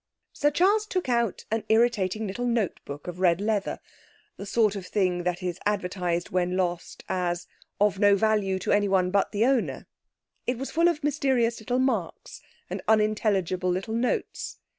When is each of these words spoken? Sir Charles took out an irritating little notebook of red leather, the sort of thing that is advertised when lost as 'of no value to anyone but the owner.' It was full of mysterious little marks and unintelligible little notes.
Sir 0.33 0.49
Charles 0.49 0.87
took 0.87 1.09
out 1.09 1.45
an 1.51 1.63
irritating 1.69 2.25
little 2.25 2.47
notebook 2.47 3.05
of 3.05 3.19
red 3.19 3.39
leather, 3.39 3.79
the 4.35 4.47
sort 4.47 4.75
of 4.75 4.87
thing 4.87 5.21
that 5.21 5.43
is 5.43 5.59
advertised 5.63 6.31
when 6.31 6.57
lost 6.57 7.03
as 7.07 7.45
'of 7.79 7.99
no 7.99 8.15
value 8.15 8.57
to 8.57 8.71
anyone 8.71 9.11
but 9.11 9.31
the 9.31 9.45
owner.' 9.45 9.85
It 10.47 10.57
was 10.57 10.71
full 10.71 10.87
of 10.87 11.03
mysterious 11.03 11.59
little 11.59 11.77
marks 11.77 12.41
and 12.67 12.81
unintelligible 12.87 13.69
little 13.69 13.93
notes. 13.93 14.57